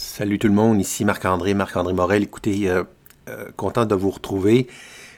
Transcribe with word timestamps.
Salut 0.00 0.38
tout 0.38 0.46
le 0.46 0.54
monde, 0.54 0.80
ici 0.80 1.04
Marc-André, 1.04 1.54
Marc-André 1.54 1.92
Morel. 1.92 2.22
Écoutez, 2.22 2.70
euh, 2.70 2.84
euh, 3.28 3.46
content 3.56 3.84
de 3.84 3.96
vous 3.96 4.10
retrouver. 4.10 4.68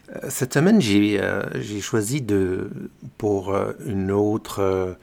Euh, 0.08 0.20
cette 0.30 0.54
semaine, 0.54 0.80
j'ai 0.80 1.20
choisi 1.82 2.22
de, 2.22 2.70
pour 3.18 3.54
une 3.84 4.10
autre, 4.10 4.96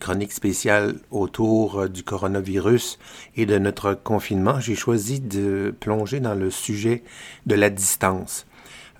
chronique 0.00 0.32
spéciale 0.32 0.96
autour 1.10 1.88
du 1.88 2.02
coronavirus 2.02 2.98
et 3.36 3.46
de 3.46 3.56
notre 3.56 3.94
confinement, 3.94 4.60
j'ai 4.60 4.74
choisi 4.74 5.20
de 5.20 5.74
plonger 5.80 6.20
dans 6.20 6.34
le 6.34 6.50
sujet 6.50 7.02
de 7.46 7.54
la 7.54 7.70
distance. 7.70 8.44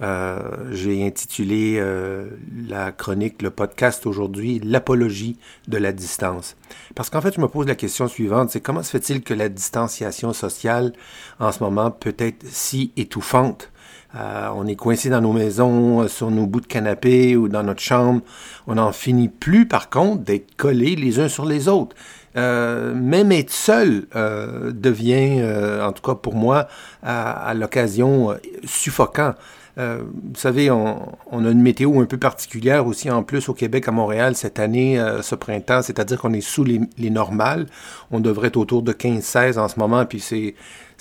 Euh, 0.00 0.38
j'ai 0.70 1.04
intitulé 1.04 1.76
euh, 1.78 2.28
la 2.68 2.92
chronique, 2.92 3.42
le 3.42 3.50
podcast 3.50 4.06
aujourd'hui, 4.06 4.60
l'apologie 4.62 5.36
de 5.66 5.76
la 5.76 5.92
distance. 5.92 6.56
Parce 6.94 7.10
qu'en 7.10 7.20
fait, 7.20 7.34
je 7.34 7.40
me 7.40 7.48
pose 7.48 7.66
la 7.66 7.74
question 7.74 8.06
suivante, 8.06 8.50
c'est 8.50 8.60
comment 8.60 8.82
se 8.82 8.90
fait-il 8.90 9.22
que 9.22 9.34
la 9.34 9.48
distanciation 9.48 10.32
sociale 10.32 10.92
en 11.40 11.50
ce 11.50 11.62
moment 11.62 11.90
peut 11.90 12.14
être 12.18 12.46
si 12.46 12.92
étouffante? 12.96 13.70
Euh, 14.14 14.48
on 14.54 14.66
est 14.66 14.76
coincé 14.76 15.10
dans 15.10 15.20
nos 15.20 15.32
maisons, 15.32 16.08
sur 16.08 16.30
nos 16.30 16.46
bouts 16.46 16.62
de 16.62 16.66
canapé 16.66 17.36
ou 17.36 17.48
dans 17.48 17.62
notre 17.62 17.82
chambre. 17.82 18.22
On 18.66 18.76
n'en 18.76 18.92
finit 18.92 19.28
plus, 19.28 19.66
par 19.66 19.90
contre, 19.90 20.22
d'être 20.22 20.56
collés 20.56 20.96
les 20.96 21.18
uns 21.18 21.28
sur 21.28 21.44
les 21.44 21.68
autres. 21.68 21.96
même 22.34 23.32
être 23.32 23.50
seul 23.50 24.06
devient, 24.14 25.42
en 25.82 25.92
tout 25.92 26.02
cas 26.02 26.14
pour 26.14 26.36
moi, 26.36 26.68
à 27.02 27.52
l'occasion, 27.54 28.34
suffocant. 28.64 29.34
Euh, 29.78 30.02
vous 30.02 30.38
savez, 30.38 30.70
on, 30.70 30.96
a 31.32 31.50
une 31.50 31.62
météo 31.62 32.00
un 32.00 32.04
peu 32.04 32.16
particulière 32.16 32.86
aussi 32.86 33.10
en 33.10 33.22
plus 33.22 33.48
au 33.48 33.54
Québec, 33.54 33.86
à 33.86 33.92
Montréal, 33.92 34.34
cette 34.34 34.58
année, 34.58 34.98
euh, 34.98 35.22
ce 35.22 35.36
printemps, 35.36 35.82
c'est-à-dire 35.82 36.20
qu'on 36.20 36.32
est 36.32 36.40
sous 36.40 36.64
les, 36.64 37.10
normales. 37.10 37.66
On 38.10 38.18
devrait 38.18 38.48
être 38.48 38.56
autour 38.56 38.82
de 38.82 38.92
15-16 38.92 39.58
en 39.58 39.68
ce 39.68 39.78
moment, 39.78 40.04
puis 40.04 40.18
c'est, 40.18 40.54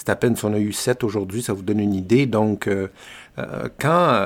à 0.08 0.16
peine 0.16 0.36
si 0.36 0.46
on 0.46 0.54
a 0.54 0.60
eu 0.60 0.74
7 0.74 1.04
aujourd'hui, 1.04 1.42
ça 1.42 1.54
vous 1.54 1.64
donne 1.64 1.80
une 1.80 1.96
idée. 1.96 2.28
Donc, 2.28 2.68
euh, 2.68 2.88
quand 3.80 4.26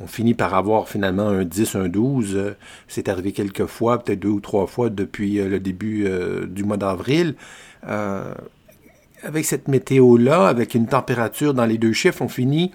on 0.00 0.06
finit 0.06 0.34
par 0.34 0.54
avoir 0.54 0.88
finalement 0.88 1.28
un 1.28 1.44
10, 1.44 1.76
un 1.76 1.88
12, 1.88 2.54
c'est 2.86 3.08
arrivé 3.08 3.32
quelques 3.32 3.66
fois, 3.66 4.02
peut-être 4.02 4.20
deux 4.20 4.28
ou 4.28 4.40
trois 4.40 4.66
fois 4.66 4.90
depuis 4.90 5.34
le 5.36 5.58
début 5.58 6.08
du 6.46 6.62
mois 6.62 6.76
d'avril, 6.76 7.34
avec 7.82 9.44
cette 9.44 9.66
météo-là, 9.66 10.46
avec 10.46 10.74
une 10.74 10.86
température 10.86 11.54
dans 11.54 11.66
les 11.66 11.78
deux 11.78 11.92
chiffres, 11.92 12.22
on 12.22 12.28
finit 12.28 12.72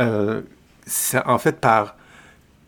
euh, 0.00 0.42
en 1.26 1.38
fait 1.38 1.60
par, 1.60 1.96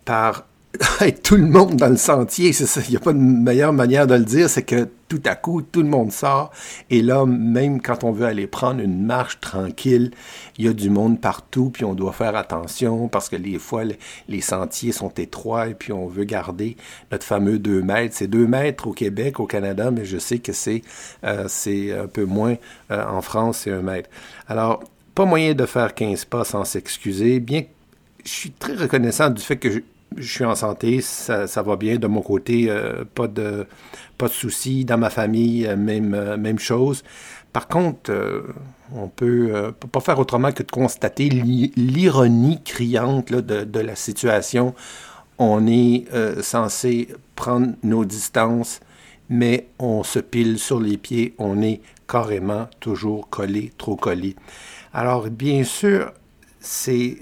par 0.04 0.44
tout 1.24 1.36
le 1.36 1.46
monde 1.46 1.76
dans 1.76 1.88
le 1.88 1.96
sentier. 1.96 2.52
Il 2.52 2.90
n'y 2.90 2.96
a 2.96 3.00
pas 3.00 3.12
de 3.12 3.18
meilleure 3.18 3.72
manière 3.72 4.06
de 4.06 4.14
le 4.14 4.24
dire, 4.24 4.48
c'est 4.48 4.62
que 4.62 4.88
tout 5.08 5.22
à 5.24 5.34
coup, 5.34 5.62
tout 5.62 5.82
le 5.82 5.88
monde 5.88 6.12
sort. 6.12 6.52
Et 6.88 7.02
là, 7.02 7.26
même 7.26 7.82
quand 7.82 8.04
on 8.04 8.12
veut 8.12 8.26
aller 8.26 8.46
prendre 8.46 8.80
une 8.80 9.04
marche 9.04 9.40
tranquille, 9.40 10.12
il 10.56 10.66
y 10.66 10.68
a 10.68 10.72
du 10.72 10.88
monde 10.88 11.20
partout, 11.20 11.70
puis 11.70 11.84
on 11.84 11.94
doit 11.94 12.12
faire 12.12 12.36
attention 12.36 13.08
parce 13.08 13.28
que 13.28 13.36
des 13.36 13.58
fois, 13.58 13.82
les, 14.28 14.40
sentiers 14.40 14.92
sont 14.92 15.10
étroits 15.10 15.68
et 15.68 15.74
puis 15.74 15.92
on 15.92 16.06
veut 16.06 16.24
garder 16.24 16.76
notre 17.10 17.24
fameux 17.24 17.58
2 17.58 17.82
mètres. 17.82 18.14
C'est 18.16 18.28
2 18.28 18.46
mètres 18.46 18.86
au 18.86 18.92
Québec, 18.92 19.40
au 19.40 19.46
Canada, 19.46 19.90
mais 19.90 20.04
je 20.04 20.18
sais 20.18 20.38
que 20.38 20.52
c'est 20.52 20.82
euh, 21.24 22.04
un 22.04 22.06
peu 22.06 22.24
moins 22.24 22.54
euh, 22.90 23.04
en 23.04 23.20
France, 23.20 23.62
c'est 23.64 23.72
un 23.72 23.82
mètre. 23.82 24.08
Alors, 24.48 24.84
pas 25.14 25.24
moyen 25.24 25.54
de 25.54 25.66
faire 25.66 25.94
15 25.94 26.24
pas 26.26 26.44
sans 26.44 26.64
s'excuser, 26.64 27.40
bien 27.40 27.62
que 27.62 27.68
je 28.24 28.30
suis 28.30 28.50
très 28.50 28.74
reconnaissant 28.74 29.30
du 29.30 29.42
fait 29.42 29.56
que 29.56 29.70
je, 29.70 29.80
suis 30.22 30.44
en 30.44 30.54
santé, 30.54 31.00
ça, 31.00 31.46
va 31.62 31.76
bien 31.76 31.96
de 31.96 32.06
mon 32.06 32.20
côté, 32.20 32.66
euh, 32.68 33.04
pas 33.14 33.28
de 33.28 33.66
pas 34.18 34.28
soucis 34.28 34.84
dans 34.84 34.98
ma 34.98 35.08
famille, 35.08 35.66
euh, 35.66 35.76
même 35.76 36.14
euh, 36.14 36.36
même 36.36 36.58
chose. 36.58 37.04
Par 37.52 37.66
contre, 37.66 38.12
on 38.94 39.08
peut 39.08 39.72
pas 39.90 39.98
faire 39.98 40.20
autrement 40.20 40.52
que 40.52 40.62
de 40.62 40.70
constater 40.70 41.28
l'ironie 41.28 42.62
criante 42.62 43.32
de, 43.32 43.80
la 43.80 43.96
situation. 43.96 44.72
On 45.36 45.66
est 45.66 46.04
censé 46.42 47.08
prendre 47.34 47.72
nos 47.82 48.04
distances, 48.04 48.78
mais 49.28 49.66
on 49.80 50.04
se 50.04 50.20
pile 50.20 50.60
sur 50.60 50.78
les 50.78 50.96
pieds, 50.96 51.34
on 51.38 51.60
est 51.60 51.80
carrément 52.06 52.68
toujours 52.78 53.28
collé, 53.28 53.72
trop 53.76 53.96
collé. 53.96 54.36
Alors, 54.92 55.28
bien 55.28 55.64
sûr, 55.64 56.12
c'est 56.60 57.16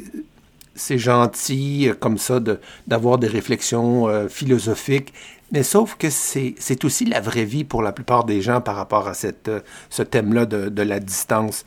c'est 0.79 0.99
gentil 0.99 1.89
euh, 1.89 1.95
comme 1.95 2.19
ça 2.19 2.41
d'avoir 2.87 3.19
des 3.19 3.27
réflexions 3.27 4.09
euh, 4.09 4.29
philosophiques, 4.29 5.12
mais 5.53 5.62
sauf 5.62 5.97
que 5.97 6.09
c'est 6.11 6.84
aussi 6.84 7.05
la 7.05 7.21
vraie 7.21 7.45
vie 7.45 7.65
pour 7.65 7.83
la 7.83 7.93
plupart 7.93 8.25
des 8.25 8.41
gens 8.41 8.61
par 8.61 8.77
rapport 8.77 9.09
à 9.09 9.15
cette, 9.15 9.49
euh, 9.49 9.61
ce 9.91 10.03
thème-là 10.03 10.47
de, 10.47 10.69
de, 10.69 10.83
la 10.83 11.01
distance. 11.01 11.65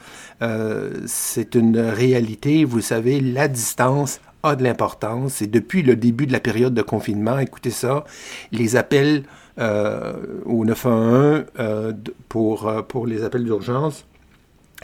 c'est 1.06 1.56
une 1.56 1.79
réalité, 1.79 2.63
vous 2.63 2.81
savez, 2.81 3.19
la 3.19 3.47
distance 3.47 4.22
a 4.44 4.56
de 4.56 4.63
l'importance 4.63 5.41
et 5.41 5.47
depuis 5.47 5.84
le 5.84 5.95
début 5.95 6.25
de 6.25 6.31
la 6.31 6.40
période 6.40 6.73
de 6.73 6.81
confinement, 6.81 7.38
écoutez 7.40 7.72
ça, 7.72 8.06
les 8.51 8.75
appels 8.75 9.23
au 9.57 10.66
911 10.66 11.45
pour, 12.29 12.72
pour 12.88 13.06
les 13.06 13.23
appels 13.23 13.44
d'urgence 13.44 14.06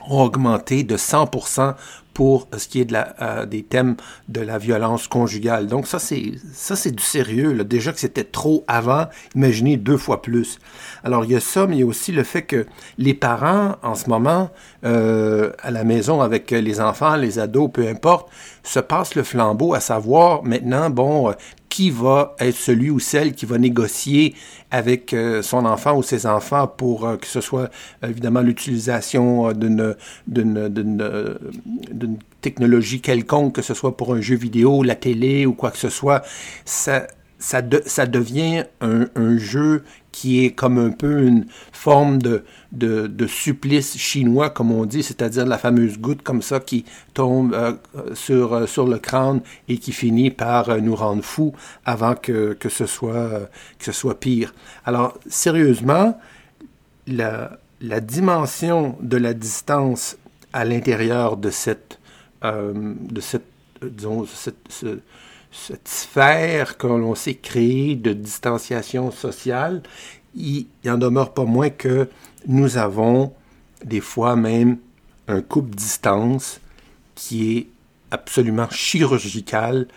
ont 0.07 0.23
augmenté 0.23 0.83
de 0.83 0.97
100% 0.97 1.75
pour 2.17 2.47
ce 2.57 2.67
qui 2.67 2.81
est 2.81 2.85
de 2.85 2.93
la, 2.93 3.15
euh, 3.21 3.45
des 3.45 3.61
thèmes 3.61 3.95
de 4.27 4.41
la 4.41 4.57
violence 4.57 5.07
conjugale. 5.07 5.67
Donc 5.67 5.85
ça, 5.85 5.99
c'est 5.99 6.31
ça 6.51 6.75
c'est 6.75 6.89
du 6.89 7.03
sérieux. 7.03 7.53
Là. 7.53 7.63
Déjà 7.63 7.93
que 7.93 7.99
c'était 7.99 8.23
trop 8.23 8.63
avant, 8.67 9.05
imaginez 9.35 9.77
deux 9.77 9.97
fois 9.97 10.23
plus. 10.23 10.57
Alors 11.03 11.25
il 11.25 11.31
y 11.33 11.35
a 11.35 11.39
ça, 11.39 11.67
mais 11.67 11.75
il 11.75 11.79
y 11.81 11.83
a 11.83 11.85
aussi 11.85 12.11
le 12.11 12.23
fait 12.23 12.41
que 12.41 12.65
les 12.97 13.13
parents, 13.13 13.75
en 13.83 13.93
ce 13.93 14.09
moment, 14.09 14.49
euh, 14.83 15.51
à 15.61 15.69
la 15.69 15.83
maison 15.83 16.21
avec 16.21 16.49
les 16.49 16.81
enfants, 16.81 17.17
les 17.17 17.37
ados, 17.37 17.69
peu 17.71 17.87
importe, 17.87 18.29
se 18.63 18.79
passent 18.79 19.13
le 19.13 19.21
flambeau 19.21 19.75
à 19.75 19.79
savoir 19.79 20.43
maintenant, 20.43 20.89
bon, 20.89 21.35
qui 21.77 21.91
va 21.91 22.35
être 22.39 22.55
celui 22.55 22.89
ou 22.89 22.97
celle 22.97 23.33
qui 23.33 23.45
va 23.45 23.59
négocier 23.59 24.33
avec 24.71 25.13
euh, 25.13 25.43
son 25.43 25.63
enfant 25.63 25.95
ou 25.95 26.01
ses 26.01 26.25
enfants 26.25 26.65
pour 26.65 27.05
euh, 27.05 27.17
que 27.17 27.27
ce 27.27 27.39
soit 27.39 27.69
évidemment 28.01 28.41
l'utilisation 28.41 29.51
euh, 29.51 29.53
d'une 30.25 32.17
technologie 32.41 32.99
quelconque, 32.99 33.53
que 33.53 33.61
ce 33.61 33.75
soit 33.75 33.95
pour 33.95 34.15
un 34.15 34.21
jeu 34.21 34.35
vidéo, 34.35 34.81
la 34.81 34.95
télé 34.95 35.45
ou 35.45 35.53
quoi 35.53 35.69
que 35.69 35.77
ce 35.77 35.89
soit. 35.89 36.23
Ça, 37.39 37.61
devient 37.61 38.63
un, 38.81 39.37
jeu 39.37 39.83
qui 40.11 40.43
est 40.43 40.51
comme 40.51 40.79
un 40.79 40.89
peu 40.89 41.23
une 41.23 41.45
forme 41.71 42.19
de, 42.19 43.27
supplice 43.27 43.97
chinois, 43.97 44.49
comme 44.49 44.71
on 44.71 44.85
dit, 44.85 45.03
c'est-à-dire 45.03 45.45
la 45.45 45.57
fameuse 45.57 45.99
goutte 45.99 46.23
comme 46.23 46.41
ça 46.41 46.59
qui 46.59 46.85
tombe 47.13 47.53
euh, 47.53 47.73
sur, 48.13 48.53
euh, 48.53 48.65
sur 48.65 48.87
le 48.87 48.97
crâne 48.97 49.41
et 49.67 49.77
qui 49.77 49.91
finit 49.91 50.31
par 50.31 50.69
euh, 50.69 50.79
nous 50.79 50.95
rendre 50.95 51.23
fous 51.23 51.53
avant 51.85 52.15
que, 52.15 52.57
ce 52.69 52.85
soit, 52.85 54.19
pire. 54.19 54.53
Alors, 54.85 55.17
sérieusement, 55.27 56.19
la, 57.05 57.59
dimension 58.01 58.97
de 59.01 59.17
la 59.17 59.33
distance 59.33 60.17
à 60.53 60.65
l'intérieur 60.65 61.37
de 61.37 61.51
cette, 61.51 61.99
de 62.43 63.21
cette, 63.21 63.45
disons, 63.83 64.25
cette 65.57 65.87
sphère 65.87 66.77
que 66.77 66.87
l'on 66.87 67.15
s'est 67.15 67.35
créée 67.35 67.95
de 67.95 68.13
distanciation 68.13 69.11
sociale, 69.11 69.81
il 70.35 70.67
n'en 70.85 70.97
demeure 70.97 71.33
pas 71.33 71.45
moins 71.45 71.69
que 71.69 72.07
nous 72.45 72.77
avons 72.77 73.33
des 73.83 73.99
fois 73.99 74.35
même 74.35 74.77
un 75.27 75.41
coupe 75.41 75.75
distance 75.75 76.61
qui 77.15 77.57
est 77.57 77.67
absolument 78.11 78.69
chirurgical 78.69 79.87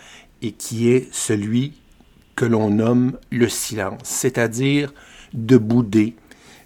et 0.42 0.52
qui 0.52 0.90
est 0.90 1.12
celui 1.12 1.74
que 2.36 2.46
l'on 2.46 2.70
nomme 2.70 3.18
le 3.30 3.48
silence, 3.48 4.00
c'est-à-dire 4.04 4.92
de 5.34 5.58
bouder, 5.58 6.16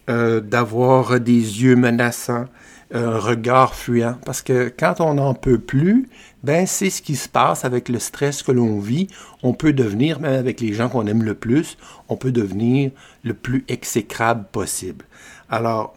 euh, 0.09 0.41
d'avoir 0.41 1.19
des 1.19 1.63
yeux 1.63 1.77
menaçants, 1.77 2.47
un 2.95 3.19
regard 3.19 3.75
fuyant. 3.75 4.17
Parce 4.25 4.41
que 4.41 4.73
quand 4.77 5.01
on 5.01 5.15
n'en 5.15 5.35
peut 5.35 5.59
plus, 5.59 6.09
ben 6.43 6.67
c'est 6.67 6.91
ce 6.91 7.03
qui 7.03 7.17
se 7.17 7.29
passe 7.29 7.65
avec 7.65 7.89
le 7.89 7.99
stress 7.99 8.43
que 8.43 8.53
l'on 8.53 8.79
vit. 8.79 9.09
On 9.43 9.53
peut 9.53 9.73
devenir, 9.73 10.21
même 10.21 10.39
avec 10.39 10.61
les 10.61 10.73
gens 10.73 10.89
qu'on 10.89 11.07
aime 11.07 11.23
le 11.23 11.35
plus, 11.35 11.77
on 12.09 12.17
peut 12.17 12.33
devenir 12.33 12.93
le 13.25 13.35
plus 13.35 13.65
exécrable 13.69 14.47
possible. 14.51 15.05
Alors, 15.51 15.95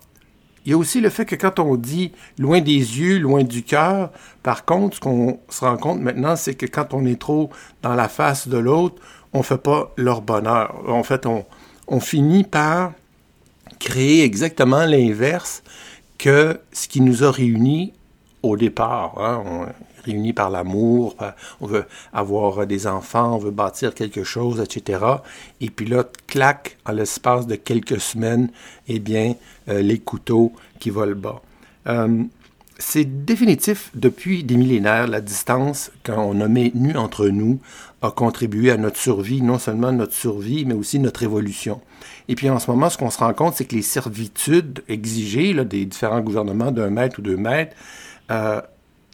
il 0.65 0.71
y 0.71 0.73
a 0.73 0.77
aussi 0.77 0.99
le 0.99 1.09
fait 1.09 1.25
que 1.25 1.35
quand 1.35 1.59
on 1.59 1.75
dit 1.75 2.11
loin 2.37 2.59
des 2.59 2.73
yeux, 2.73 3.19
loin 3.19 3.43
du 3.43 3.63
cœur, 3.63 4.11
par 4.43 4.65
contre, 4.65 4.97
ce 4.97 4.99
qu'on 4.99 5.39
se 5.47 5.63
rend 5.63 5.77
compte 5.77 6.01
maintenant, 6.01 6.35
c'est 6.35 6.55
que 6.55 6.65
quand 6.65 6.93
on 6.93 7.05
est 7.05 7.19
trop 7.19 7.49
dans 7.83 7.95
la 7.95 8.09
face 8.09 8.49
de 8.49 8.57
l'autre, 8.57 9.01
on 9.31 9.39
ne 9.39 9.43
fait 9.43 9.57
pas 9.57 9.93
leur 9.95 10.21
bonheur. 10.21 10.75
En 10.89 11.03
fait, 11.03 11.25
on, 11.25 11.45
on 11.87 11.99
finit 12.01 12.43
par 12.43 12.91
créer 13.79 14.23
exactement 14.23 14.85
l'inverse 14.85 15.63
que 16.17 16.59
ce 16.71 16.87
qui 16.87 17.01
nous 17.01 17.23
a 17.23 17.31
réunis 17.31 17.93
au 18.43 18.57
départ. 18.57 19.15
Hein. 19.17 19.67
réunis 20.05 20.33
par 20.33 20.49
l'amour, 20.49 21.15
on 21.59 21.67
veut 21.67 21.85
avoir 22.13 22.65
des 22.65 22.87
enfants, 22.87 23.35
on 23.35 23.37
veut 23.37 23.51
bâtir 23.51 23.93
quelque 23.93 24.23
chose, 24.23 24.61
etc. 24.61 25.03
Et 25.59 25.69
puis 25.69 25.85
là, 25.85 26.05
clac, 26.27 26.77
en 26.85 26.93
l'espace 26.93 27.45
de 27.45 27.55
quelques 27.55 27.99
semaines, 27.99 28.49
eh 28.87 28.99
bien, 28.99 29.35
euh, 29.67 29.81
les 29.81 29.99
couteaux 29.99 30.53
qui 30.79 30.91
volent 30.91 31.15
bas. 31.15 31.41
Euh, 31.87 32.23
c'est 32.79 33.25
définitif, 33.25 33.89
depuis 33.95 34.43
des 34.43 34.55
millénaires, 34.55 35.07
la 35.07 35.21
distance 35.21 35.91
qu'on 36.05 36.39
a 36.41 36.47
maintenue 36.47 36.95
entre 36.95 37.27
nous 37.27 37.59
a 38.01 38.11
contribué 38.11 38.71
à 38.71 38.77
notre 38.77 38.97
survie, 38.97 39.41
non 39.41 39.57
seulement 39.57 39.91
notre 39.91 40.13
survie, 40.13 40.65
mais 40.65 40.75
aussi 40.75 40.99
notre 40.99 41.23
évolution. 41.23 41.81
Et 42.27 42.35
puis 42.35 42.49
en 42.49 42.59
ce 42.59 42.69
moment, 42.69 42.89
ce 42.89 42.97
qu'on 42.97 43.09
se 43.09 43.17
rend 43.17 43.33
compte, 43.33 43.55
c'est 43.55 43.65
que 43.65 43.75
les 43.75 43.81
servitudes 43.81 44.83
exigées 44.87 45.53
là, 45.53 45.63
des 45.63 45.85
différents 45.85 46.21
gouvernements 46.21 46.71
d'un 46.71 46.89
mètre 46.89 47.19
ou 47.19 47.21
deux 47.23 47.37
mètres 47.37 47.75
euh, 48.29 48.61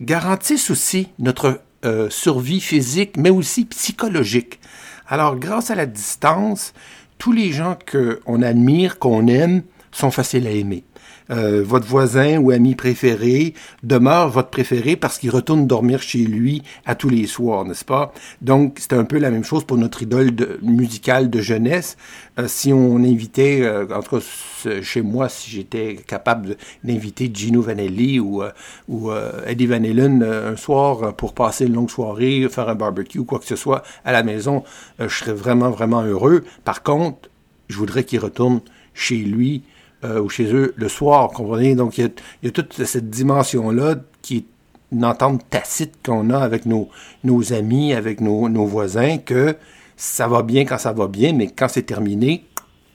garantissent 0.02 0.70
aussi 0.70 1.10
notre 1.20 1.62
euh, 1.86 2.10
survie 2.10 2.60
physique, 2.60 3.16
mais 3.18 3.30
aussi 3.30 3.66
psychologique. 3.66 4.60
Alors, 5.08 5.38
grâce 5.38 5.70
à 5.72 5.76
la 5.76 5.86
distance, 5.86 6.74
tous 7.18 7.32
les 7.32 7.52
gens 7.52 7.78
qu'on 7.90 8.42
admire, 8.42 9.00
qu'on 9.00 9.28
aime, 9.28 9.64
sont 9.92 10.12
faciles 10.12 10.48
à 10.48 10.52
aimer. 10.52 10.84
Euh, 11.32 11.64
votre 11.66 11.88
voisin 11.88 12.38
ou 12.38 12.52
ami 12.52 12.76
préféré 12.76 13.54
demeure 13.82 14.30
votre 14.30 14.50
préféré 14.50 14.96
parce 14.96 15.18
qu'il 15.18 15.30
retourne 15.30 15.68
dormir 15.68 16.02
chez 16.02 16.20
lui 16.20 16.64
à 16.86 16.96
tous 16.96 17.10
les 17.10 17.28
soirs, 17.28 17.66
n'est-ce 17.66 17.86
pas? 17.86 18.14
Donc, 18.42 18.78
c'est 18.80 18.94
un 18.94 19.06
peu 19.06 19.18
la 19.18 19.32
même 19.32 19.44
chose 19.44 19.64
pour 19.64 19.78
notre 19.78 20.02
idole 20.02 20.32
musicale 20.62 21.30
de 21.30 21.40
jeunesse. 21.40 21.98
Euh, 22.40 22.48
si 22.48 22.74
on 22.74 22.98
invitait, 22.98 23.62
euh, 23.62 23.86
en 23.94 24.02
tout 24.02 24.18
cas 24.18 24.82
chez 24.82 25.02
moi, 25.02 25.30
si 25.30 25.52
j'étais 25.52 25.96
capable 26.08 26.58
d'inviter 26.84 27.30
Gino 27.34 27.62
Vanelli 27.62 28.20
ou, 28.20 28.44
ou 28.88 29.12
Eddie 29.46 29.66
Van 29.66 29.76
Halen 29.76 30.24
un 30.24 30.56
soir 30.56 31.14
pour 31.16 31.34
passer 31.34 31.66
une 31.66 31.74
longue 31.74 31.90
soirée, 31.90 32.48
faire 32.50 32.70
un 32.70 32.76
barbecue, 32.76 33.26
quoi 33.26 33.40
que 33.40 33.46
ce 33.46 33.58
soit 33.58 33.84
à 34.06 34.14
la 34.14 34.24
maison, 34.24 34.64
je 35.00 35.10
serais 35.10 35.34
vraiment, 35.34 35.70
vraiment 35.70 36.02
heureux. 36.02 36.46
Par 36.64 36.82
contre, 36.82 37.30
je 37.68 37.78
voudrais 37.78 38.06
qu'il 38.06 38.20
retourne 38.20 38.62
chez 38.94 39.18
lui 39.18 39.64
euh, 40.04 40.22
ou 40.22 40.30
chez 40.30 40.54
eux 40.54 40.74
le 40.76 40.90
soir, 40.90 41.30
comprenez? 41.30 41.76
Donc, 41.76 41.98
il 41.98 42.12
y 42.44 42.48
a, 42.48 42.52
toute 42.52 42.84
cette 42.84 43.10
dimension-là 43.10 43.96
qui 44.22 44.38
est 44.38 44.46
une 44.92 45.06
entente 45.06 45.44
tacite 45.50 45.96
qu'on 46.06 46.30
a 46.30 46.40
avec 46.40 46.66
nos, 46.66 46.90
nos 47.24 47.54
amis, 47.54 47.94
avec 47.94 48.22
nos, 48.22 48.50
nos, 48.50 48.66
voisins, 48.66 49.18
que 49.18 49.56
ça 49.98 50.28
va 50.28 50.44
bien 50.44 50.66
quand 50.66 50.78
ça 50.78 50.94
va 50.94 51.08
bien, 51.08 51.34
mais 51.34 51.48
quand 51.48 51.68
c'est 51.68 51.84
terminé, 51.84 52.46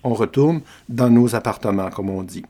on 0.04 0.14
retourne 0.14 0.60
dans 0.88 1.10
nos 1.10 1.34
appartements, 1.34 1.90
comme 1.90 2.10
on 2.10 2.22
dit. 2.22 2.44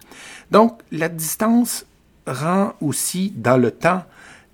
Donc, 0.50 0.80
la 0.92 1.08
distance 1.08 1.86
rend 2.26 2.72
aussi 2.80 3.32
dans 3.34 3.56
le 3.56 3.70
temps 3.70 4.02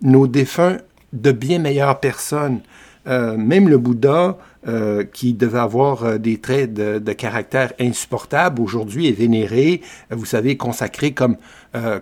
nos 0.01 0.27
défunts 0.27 0.79
de 1.13 1.33
bien 1.33 1.59
meilleures 1.59 1.99
personnes. 2.01 2.61
Euh, 3.07 3.37
même 3.37 3.69
le 3.69 3.79
Bouddha, 3.79 4.39
euh, 4.67 5.05
qui 5.05 5.35
devait 5.35 5.59
avoir 5.59 6.05
euh, 6.05 6.19
des 6.19 6.39
traits 6.39 6.73
de, 6.73 7.13
caractère 7.13 7.73
insupportables, 7.79 8.63
aujourd'hui 8.63 9.09
est 9.09 9.13
vénéré, 9.13 9.83
vous 10.11 10.25
savez, 10.25 10.57
consacré 10.57 11.13
comme, 11.13 11.37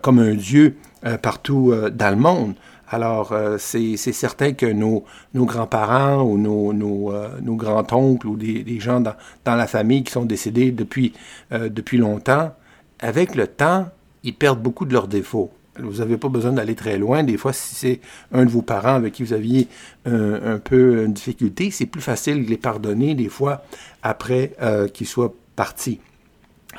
comme 0.00 0.18
un 0.18 0.34
dieu 0.34 0.76
partout 1.22 1.72
dans 1.92 2.10
le 2.10 2.16
monde. 2.16 2.54
Alors, 2.88 3.34
c'est 3.58 3.96
certain 3.96 4.52
que 4.52 4.66
nos, 4.66 5.04
nos 5.34 5.44
grands-parents 5.44 6.22
ou 6.22 6.38
nos, 6.38 6.72
nos, 6.72 7.12
nos 7.40 7.56
grands-oncles 7.56 8.26
ou 8.26 8.36
des, 8.36 8.62
des 8.62 8.80
gens 8.80 9.00
dans, 9.00 9.14
dans, 9.44 9.54
la 9.54 9.66
famille 9.66 10.04
qui 10.04 10.12
sont 10.12 10.24
décédés 10.24 10.72
depuis, 10.72 11.12
depuis 11.50 11.98
longtemps, 11.98 12.54
avec 13.00 13.34
le 13.34 13.46
temps, 13.46 13.88
ils 14.24 14.34
perdent 14.34 14.62
beaucoup 14.62 14.84
de 14.84 14.92
leurs 14.92 15.08
défauts. 15.08 15.50
Vous 15.78 15.98
n'avez 15.98 16.18
pas 16.18 16.28
besoin 16.28 16.52
d'aller 16.52 16.74
très 16.74 16.98
loin. 16.98 17.22
Des 17.22 17.38
fois, 17.38 17.52
si 17.52 17.74
c'est 17.74 18.00
un 18.30 18.44
de 18.44 18.50
vos 18.50 18.62
parents 18.62 18.94
avec 18.94 19.14
qui 19.14 19.22
vous 19.22 19.32
aviez 19.32 19.68
un, 20.04 20.58
peu 20.58 21.04
une 21.04 21.14
difficulté, 21.14 21.70
c'est 21.70 21.86
plus 21.86 22.02
facile 22.02 22.44
de 22.44 22.50
les 22.50 22.58
pardonner 22.58 23.14
des 23.14 23.30
fois 23.30 23.64
après 24.02 24.52
euh, 24.60 24.86
qu'ils 24.88 25.06
soient 25.06 25.34
partis. 25.56 26.00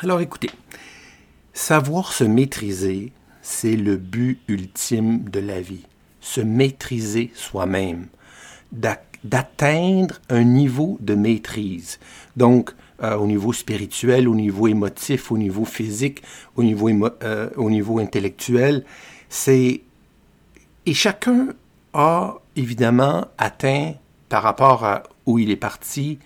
Alors 0.02 0.22
écoutez, 0.22 0.50
savoir 1.54 2.14
se 2.14 2.24
maîtriser, 2.24 3.12
c'est 3.42 3.76
le 3.76 3.98
but 3.98 4.40
ultime 4.48 5.30
de 5.30 5.40
la 5.40 5.62
vie. 5.62 5.86
Se 6.22 6.42
maîtriser 6.42 7.32
soi-même, 7.36 8.08
d'atteindre 8.72 10.20
un 10.30 10.44
niveau 10.44 10.98
de 11.02 11.16
maîtrise. 11.16 12.00
Donc, 12.38 12.74
euh, 13.02 13.16
au 13.16 13.26
niveau 13.26 13.54
spirituel, 13.54 14.28
au 14.28 14.36
niveau 14.36 14.68
émotif, 14.68 15.32
au 15.32 15.38
niveau 15.38 15.66
physique, 15.66 16.22
au 16.56 16.64
niveau, 16.64 16.90
euh, 17.24 17.50
au 17.56 17.70
niveau 17.70 18.00
intellectuel. 18.00 18.86
C'est 19.30 19.82
et 20.86 20.94
chacun 20.94 21.48
a 21.94 22.36
évidemment 22.56 23.28
atteint 23.38 23.94
par 24.30 24.44
rapport 24.44 24.86
à 24.86 25.04
où 25.26 25.40
il 25.40 25.50
est 25.50 25.56
parti 25.56 26.20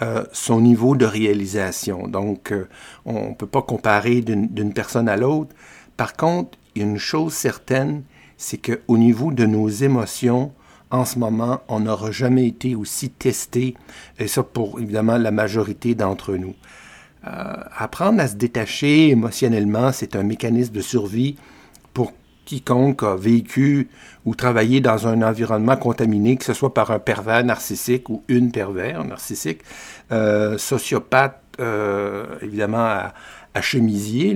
euh, 0.00 0.24
son 0.32 0.60
niveau 0.60 0.96
de 0.96 1.04
réalisation. 1.04 2.08
Donc, 2.08 2.54
on 3.04 3.30
ne 3.30 3.34
peut 3.34 3.46
pas 3.46 3.62
comparer 3.62 4.20
d'une 4.22 4.72
personne 4.72 5.08
à 5.08 5.16
l'autre. 5.16 5.54
Par 5.96 6.14
contre, 6.14 6.58
une 6.74 6.98
chose 6.98 7.32
certaine, 7.32 8.02
c'est 8.36 8.58
qu'au 8.58 8.96
niveau 8.96 9.32
de 9.32 9.44
nos 9.44 9.68
émotions, 9.68 10.52
en 10.90 11.04
ce 11.04 11.18
moment, 11.18 11.60
on 11.68 11.80
n'aura 11.80 12.10
jamais 12.10 12.46
été 12.46 12.74
aussi 12.74 13.10
testé, 13.10 13.74
et 14.18 14.28
ça 14.28 14.42
pour 14.42 14.80
évidemment 14.80 15.18
la 15.18 15.30
majorité 15.30 15.94
d'entre 15.94 16.34
nous. 16.34 16.54
Euh, 17.26 17.54
apprendre 17.76 18.20
à 18.20 18.28
se 18.28 18.36
détacher 18.36 19.08
émotionnellement, 19.08 19.92
c'est 19.92 20.16
un 20.16 20.22
mécanisme 20.22 20.72
de 20.72 20.80
survie 20.80 21.36
pour 21.92 22.12
quiconque 22.44 23.02
a 23.02 23.16
vécu 23.16 23.88
ou 24.24 24.34
travaillé 24.34 24.80
dans 24.80 25.06
un 25.06 25.20
environnement 25.20 25.76
contaminé, 25.76 26.36
que 26.36 26.44
ce 26.44 26.54
soit 26.54 26.72
par 26.72 26.90
un 26.90 26.98
pervers 26.98 27.44
narcissique 27.44 28.08
ou 28.08 28.22
une 28.28 28.50
pervers 28.50 29.04
narcissique, 29.04 29.60
euh, 30.12 30.56
sociopathe, 30.56 31.42
évidemment, 31.58 32.78
à, 32.78 33.14
à 33.54 33.60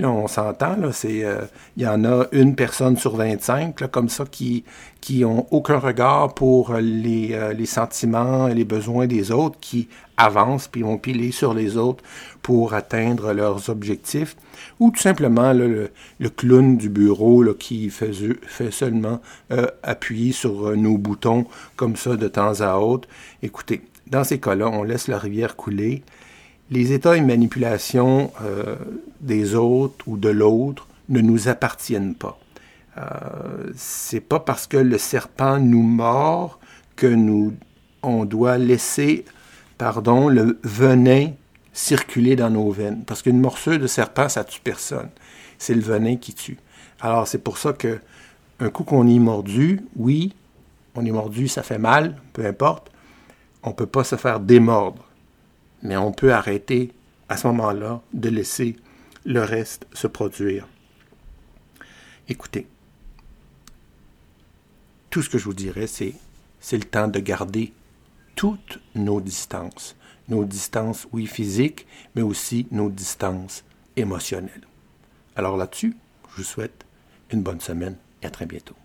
on 0.05 0.27
s'entend, 0.27 0.77
euh, 1.05 1.41
il 1.77 1.83
y 1.83 1.87
en 1.87 2.05
a 2.05 2.27
une 2.33 2.55
personne 2.55 2.97
sur 2.97 3.17
25, 3.17 3.81
là, 3.81 3.89
comme 3.89 4.09
ça, 4.09 4.25
qui, 4.31 4.65
qui 5.01 5.25
ont 5.25 5.47
aucun 5.51 5.79
regard 5.79 6.35
pour 6.35 6.75
les, 6.75 7.31
euh, 7.33 7.53
les 7.53 7.67
sentiments 7.67 8.49
et 8.49 8.55
les 8.55 8.65
besoins 8.65 9.07
des 9.07 9.31
autres, 9.31 9.59
qui 9.61 9.89
avancent 10.17 10.69
puis 10.69 10.83
vont 10.83 10.99
piler 10.99 11.31
sur 11.31 11.55
les 11.55 11.77
autres 11.77 12.03
pour 12.43 12.75
atteindre 12.75 13.33
leurs 13.33 13.71
objectifs, 13.71 14.37
ou 14.81 14.91
tout 14.91 15.01
simplement 15.01 15.53
le, 15.53 15.91
clown 16.37 16.77
du 16.77 16.89
bureau 16.89 17.45
qui 17.55 17.91
fait, 17.91 18.13
seulement 18.71 19.21
euh, 19.53 19.67
appuyer 19.83 20.33
sur 20.33 20.77
nos 20.77 20.99
boutons 20.99 21.47
comme 21.77 21.97
ça 21.97 22.17
de 22.17 22.29
temps 22.29 22.61
à 22.61 22.77
autre. 22.79 23.09
Écoutez, 23.43 23.83
dans 24.07 24.25
ces 24.25 24.41
cas-là, 24.41 24.69
on 24.69 24.83
laisse 24.83 25.09
la 25.09 25.19
rivière 25.19 25.57
couler 25.57 26.03
les 26.73 26.93
états 26.93 27.19
et 27.19 27.21
manipulations 27.21 28.33
euh, 28.43 28.77
des 29.21 29.55
autres 29.55 30.09
ou 30.09 30.17
de 30.17 30.31
l'autre 30.31 30.89
ne 31.11 31.21
nous 31.21 31.49
appartiennent 31.49 32.14
pas. 32.14 32.38
Euh, 32.97 33.71
c'est 33.76 34.21
pas 34.21 34.41
parce 34.41 34.67
que 34.67 34.79
le 34.79 34.97
serpent 34.97 35.59
nous 35.59 35.83
mord 35.83 36.59
que 36.97 37.07
nous 37.07 37.55
on 38.02 38.25
doit 38.25 38.57
laisser 38.57 39.26
pardon 39.76 40.29
le 40.29 40.59
venin 40.64 41.33
circuler 41.75 42.37
dans 42.37 42.49
nos 42.49 42.71
veines. 42.71 43.05
Parce 43.05 43.21
qu'une 43.21 43.41
morsure 43.41 43.79
de 43.79 43.87
serpent 43.87 44.31
ça 44.31 44.43
tue 44.43 44.61
personne. 44.61 45.11
C'est 45.59 45.75
le 45.75 45.83
venin 45.83 46.17
qui 46.17 46.33
tue. 46.33 46.59
Alors 47.02 47.29
c'est 47.29 47.38
pour 47.45 47.59
ça 47.59 47.75
que 47.75 48.00
un 48.61 48.71
coup 48.71 48.85
qu'on 48.85 49.07
est 49.09 49.19
mordu 49.19 49.81
oui 49.97 50.35
on 50.95 51.05
est 51.05 51.11
mordu 51.11 51.49
ça 51.49 51.62
fait 51.62 51.79
mal 51.79 52.17
peu 52.33 52.47
importe. 52.47 52.91
On 53.62 53.73
peut 53.73 53.87
pas 53.87 54.05
se 54.05 54.17
faire 54.17 54.41
démordre 54.41 55.05
mais 55.83 55.97
on 55.97 56.12
peut 56.12 56.33
arrêter 56.33 56.93
à 57.29 57.37
ce 57.37 57.47
moment-là 57.49 58.01
de 58.12 58.29
laisser 58.29 58.77
le 59.25 59.41
reste 59.41 59.87
se 59.93 60.07
produire. 60.07 60.67
Écoutez, 62.29 62.67
tout 65.11 65.23
ce 65.23 65.29
que 65.29 65.39
je 65.39 65.45
vous 65.45 65.55
dirais, 65.55 65.87
c'est 65.87 66.15
c'est 66.61 66.79
le 66.79 66.85
temps 66.85 67.09
de 67.09 67.19
garder 67.19 67.73
toutes 68.37 68.79
nos 68.95 69.21
distances. 69.21 69.97
Nos 70.29 70.45
distances, 70.45 71.09
oui, 71.12 71.27
physiques, 71.27 71.87
mais 72.15 72.23
aussi 72.23 72.67
nos 72.71 72.89
distances 72.89 73.65
émotionnelles. 73.97 74.67
Alors 75.35 75.57
là-dessus, 75.57 75.97
je 76.31 76.37
vous 76.37 76.45
souhaite 76.45 76.87
une 77.31 77.43
bonne 77.43 77.61
semaine 77.61 77.97
et 78.23 78.27
à 78.27 78.31
très 78.31 78.47
bientôt. 78.47 78.77